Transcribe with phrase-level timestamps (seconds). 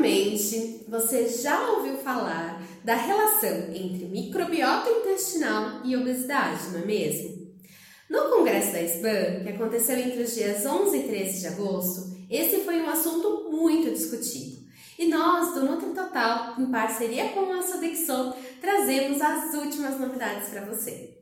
[0.00, 7.52] Certamente você já ouviu falar da relação entre microbiota intestinal e obesidade, não é mesmo?
[8.08, 12.60] No Congresso da SPAM, que aconteceu entre os dias 11 e 13 de agosto, esse
[12.64, 14.60] foi um assunto muito discutido.
[14.98, 20.64] E nós, do Nutri Total, em parceria com a Sodexo, trazemos as últimas novidades para
[20.64, 21.18] você.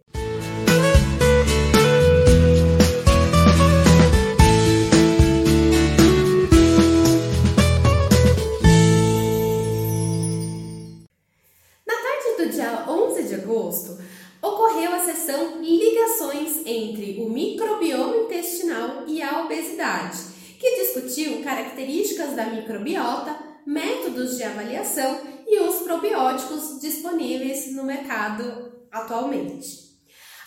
[13.34, 13.98] Agosto,
[14.42, 20.19] ocorreu a sessão Ligações entre o microbioma intestinal e a obesidade,
[20.59, 23.36] que discutiu características da microbiota,
[23.66, 29.88] métodos de avaliação e os probióticos disponíveis no mercado atualmente.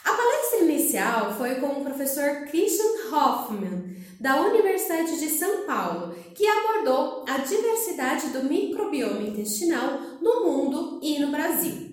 [0.04, 6.46] A palestra inicial foi com o professor Christian Hoffman, da Universidade de São Paulo, que
[6.46, 11.91] abordou a diversidade do microbioma intestinal no mundo e no Brasil.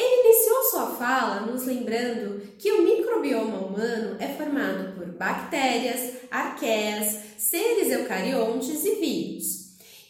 [0.00, 7.18] Ele iniciou sua fala nos lembrando que o microbioma humano é formado por bactérias, arqueias,
[7.36, 9.60] seres eucariontes e vírus.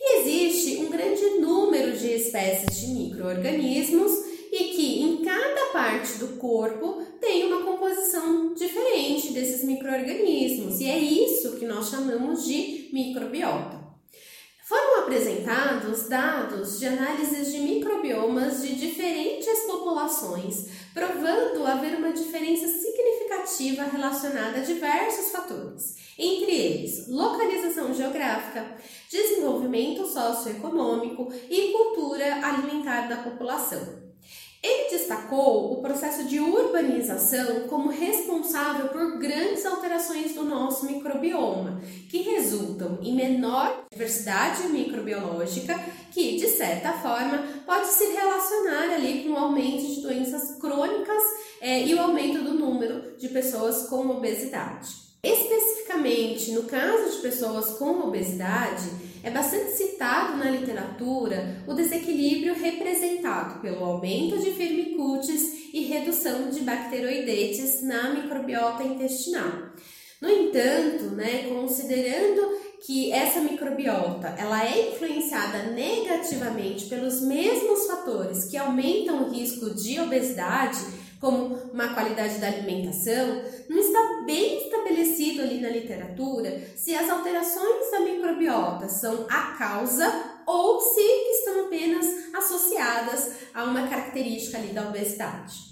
[0.00, 4.12] E existe um grande número de espécies de microorganismos
[4.52, 10.98] e que em cada parte do corpo tem uma composição diferente desses microorganismos, e é
[10.98, 13.79] isso que nós chamamos de microbiota.
[14.70, 23.82] Foram apresentados dados de análises de microbiomas de diferentes populações, provando haver uma diferença significativa
[23.82, 28.76] relacionada a diversos fatores, entre eles localização geográfica,
[29.10, 34.09] desenvolvimento socioeconômico e cultura alimentar da população.
[34.62, 41.80] Ele destacou o processo de urbanização como responsável por grandes alterações do nosso microbioma,
[42.10, 45.78] que resultam em menor diversidade microbiológica,
[46.12, 51.22] que, de certa forma, pode se relacionar ali com o aumento de doenças crônicas
[51.62, 55.10] é, e o aumento do número de pessoas com obesidade.
[55.22, 58.88] Especificamente no caso de pessoas com obesidade,
[59.22, 66.60] é bastante citado na literatura o desequilíbrio representado pelo aumento de firmicutes e redução de
[66.60, 69.70] bacteroidetes na microbiota intestinal.
[70.20, 78.56] No entanto, né, considerando que essa microbiota ela é influenciada negativamente pelos mesmos fatores que
[78.56, 80.78] aumentam o risco de obesidade,
[81.20, 87.90] como má qualidade da alimentação, não está bem estabelecido ali na literatura se as alterações
[87.90, 90.10] da microbiota são a causa
[90.46, 95.70] ou se estão apenas associadas a uma característica ali da obesidade.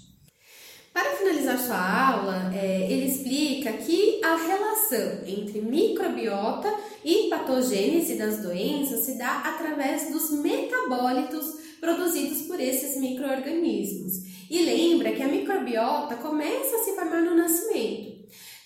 [0.93, 6.73] Para finalizar sua aula, é, ele explica que a relação entre microbiota
[7.03, 14.29] e patogênese das doenças se dá através dos metabólitos produzidos por esses microorganismos.
[14.49, 18.19] E lembra que a microbiota começa a se formar no nascimento.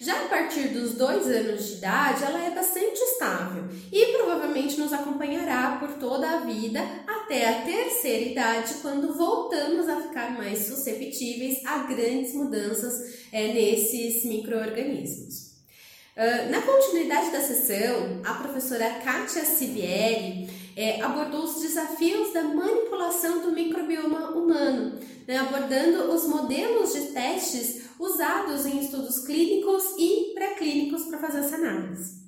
[0.03, 4.91] Já a partir dos dois anos de idade, ela é bastante estável e provavelmente nos
[4.91, 11.65] acompanhará por toda a vida até a terceira idade, quando voltamos a ficar mais susceptíveis
[11.65, 15.53] a grandes mudanças é, nesses micro-organismos.
[16.15, 23.41] Uh, na continuidade da sessão, a professora Kátia Sivieri é, abordou os desafios da manipulação
[23.41, 31.03] do microbioma humano, né, abordando os modelos de testes usados em estudos clínicos e pré-clínicos
[31.03, 32.23] para fazer essa análise.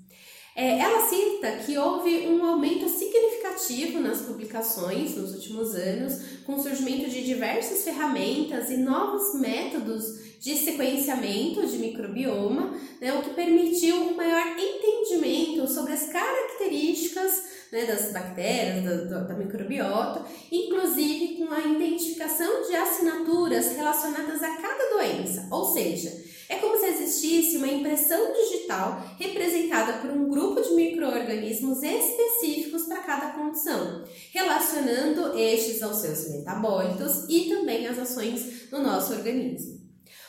[0.55, 6.13] É, ela cita que houve um aumento significativo nas publicações nos últimos anos,
[6.45, 10.05] com o surgimento de diversas ferramentas e novos métodos
[10.39, 17.85] de sequenciamento de microbioma, né, o que permitiu um maior entendimento sobre as características né,
[17.85, 25.45] das bactérias, da, da microbiota, inclusive com a identificação de assinaturas relacionadas a cada doença,
[25.51, 31.83] ou seja, é como se existisse uma impressão digital representada por um grupo de micro-organismos
[31.83, 39.11] específicos para cada condição, relacionando estes aos seus metabólitos e também às ações no nosso
[39.11, 39.75] organismo.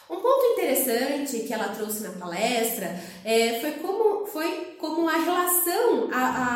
[0.08, 6.08] Um ponto interessante que ela trouxe na palestra é, foi, como, foi como a relação,
[6.12, 6.55] a,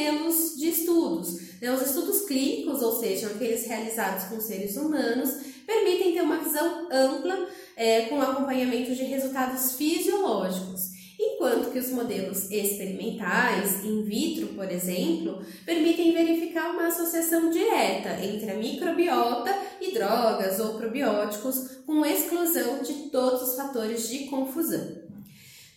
[0.00, 1.60] modelos de estudos.
[1.60, 1.72] Né?
[1.72, 5.30] Os estudos clínicos, ou seja, aqueles realizados com seres humanos,
[5.66, 10.90] permitem ter uma visão ampla é, com acompanhamento de resultados fisiológicos
[11.22, 18.50] enquanto que os modelos experimentais, in vitro, por exemplo, permitem verificar uma associação direta entre
[18.50, 25.09] a microbiota e drogas ou probióticos, com exclusão de todos os fatores de confusão.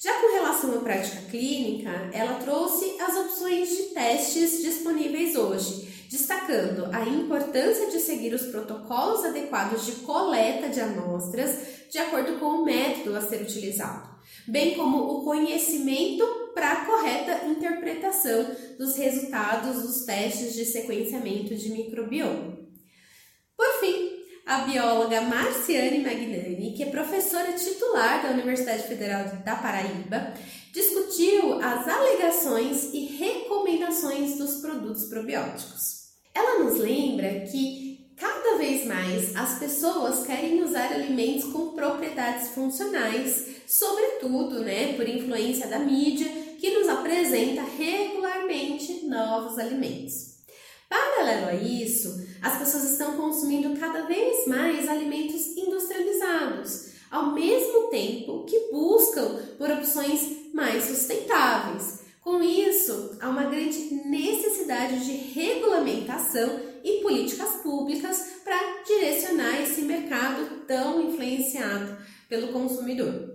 [0.03, 6.93] Já com relação à prática clínica, ela trouxe as opções de testes disponíveis hoje, destacando
[6.93, 12.65] a importância de seguir os protocolos adequados de coleta de amostras de acordo com o
[12.65, 14.09] método a ser utilizado,
[14.45, 18.45] bem como o conhecimento para a correta interpretação
[18.77, 22.57] dos resultados dos testes de sequenciamento de microbioma.
[23.55, 24.02] Por fim,
[24.45, 30.33] a bióloga Marciane Magnani, que é professora titular da Universidade Federal da Paraíba,
[30.73, 36.03] discutiu as alegações e recomendações dos produtos probióticos.
[36.35, 43.47] Ela nos lembra que cada vez mais as pessoas querem usar alimentos com propriedades funcionais,
[43.65, 46.27] sobretudo, né, por influência da mídia
[46.59, 50.32] que nos apresenta regularmente novos alimentos.
[50.93, 58.43] Paralelo a isso, as pessoas estão consumindo cada vez mais alimentos industrializados, ao mesmo tempo
[58.43, 62.01] que buscam por opções mais sustentáveis.
[62.21, 70.61] Com isso, há uma grande necessidade de regulamentação e políticas públicas para direcionar esse mercado
[70.67, 71.97] tão influenciado
[72.29, 73.32] pelo consumidor.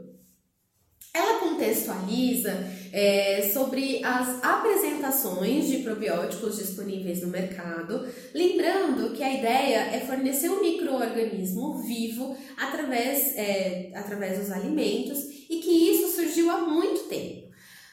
[1.18, 2.52] Ela contextualiza
[2.92, 10.48] é, sobre as apresentações de probióticos disponíveis no mercado, lembrando que a ideia é fornecer
[10.48, 15.18] um microorganismo vivo através, é, através dos alimentos
[15.50, 17.48] e que isso surgiu há muito tempo,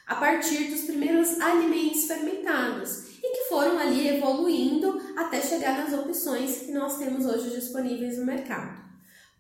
[0.06, 6.60] a partir dos primeiros alimentos fermentados e que foram ali evoluindo até chegar nas opções
[6.60, 8.86] que nós temos hoje disponíveis no mercado.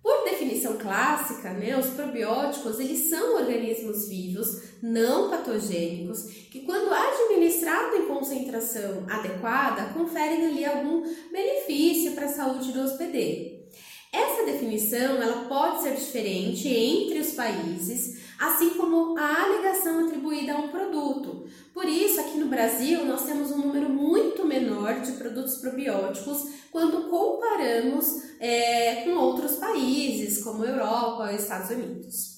[0.05, 7.95] Por definição clássica, né, os probióticos eles são organismos vivos, não patogênicos, que quando administrado
[7.95, 13.65] em concentração adequada, conferem ali algum benefício para a saúde do hospedeiro.
[14.13, 20.57] Essa definição ela pode ser diferente entre os países, assim como a alegação atribuída a
[20.57, 21.45] um produto.
[21.73, 27.09] Por isso, aqui no Brasil, nós temos um número muito menor de produtos probióticos quando
[27.09, 32.34] comparamos é, com outros países, como Europa ou Estados Unidos.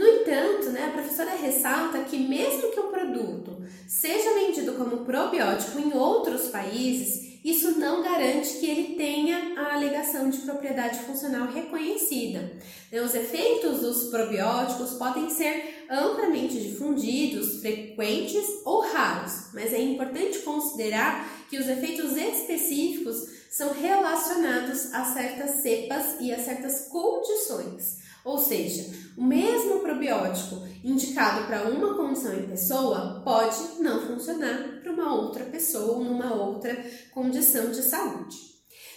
[0.00, 5.78] No entanto, né, a professora ressalta que mesmo que o produto seja vendido como probiótico
[5.78, 12.50] em outros países, isso não garante que ele tenha a alegação de propriedade funcional reconhecida.
[12.90, 20.38] Né, os efeitos dos probióticos podem ser amplamente difundidos, frequentes ou raros, mas é importante
[20.38, 27.99] considerar que os efeitos específicos são relacionados a certas cepas e a certas condições.
[28.24, 34.92] Ou seja, o mesmo probiótico indicado para uma condição em pessoa pode não funcionar para
[34.92, 36.74] uma outra pessoa ou numa outra
[37.12, 38.50] condição de saúde.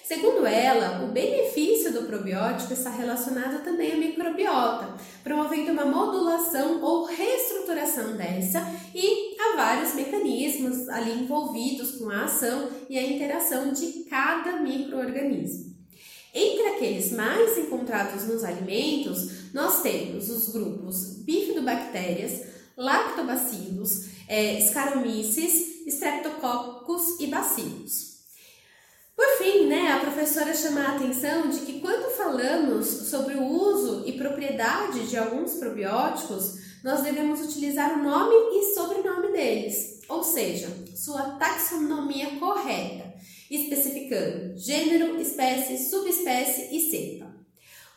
[0.04, 7.06] Segundo ela, o benefício do probiótico está relacionado também à microbiota, promovendo uma modulação ou
[7.06, 8.60] reestruturação dessa
[8.94, 15.73] e há vários mecanismos ali envolvidos com a ação e a interação de cada microorganismo.
[16.84, 22.42] Aqueles mais encontrados nos alimentos, nós temos os grupos bifidobactérias,
[22.76, 28.18] lactobacilos, é, Saccharomyces, Streptococcus e bacilos.
[29.16, 34.04] Por fim, né, a professora chama a atenção de que quando falamos sobre o uso
[34.06, 40.68] e propriedade de alguns probióticos, nós devemos utilizar o nome e sobrenome deles, ou seja,
[40.98, 43.13] sua taxonomia correta,
[43.56, 47.34] especificando gênero, espécie, subespécie e cepa.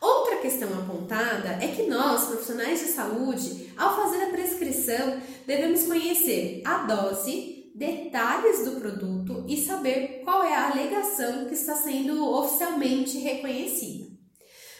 [0.00, 6.62] Outra questão apontada é que nós, profissionais de saúde, ao fazer a prescrição, devemos conhecer
[6.64, 13.18] a dose, detalhes do produto e saber qual é a alegação que está sendo oficialmente
[13.18, 14.06] reconhecida.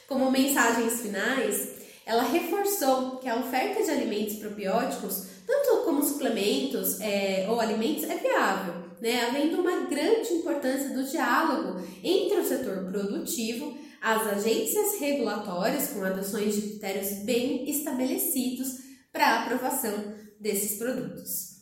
[0.07, 1.76] Como mensagens finais,
[2.07, 8.17] ela reforçou que a oferta de alimentos probióticos, tanto como suplementos é, ou alimentos, é
[8.17, 9.25] viável, né?
[9.27, 16.55] havendo uma grande importância do diálogo entre o setor produtivo, as agências regulatórias, com adoções
[16.55, 18.77] de critérios bem estabelecidos
[19.13, 21.57] para a aprovação desses produtos.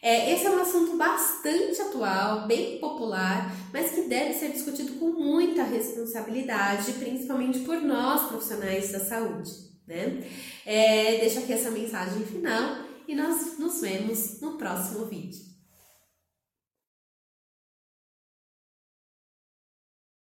[0.00, 5.10] É, esse é um assunto bastante atual, bem popular, mas que deve ser discutido com
[5.10, 9.73] muita responsabilidade, principalmente por nós profissionais da saúde.
[9.86, 10.24] Né?
[10.64, 15.53] É, deixo aqui essa mensagem final e nós nos vemos no próximo vídeo.